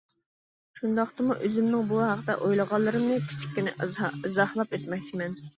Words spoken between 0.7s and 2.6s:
شۇنداقتىمۇ ئۆزۈمنىڭ بۇ ھەقتە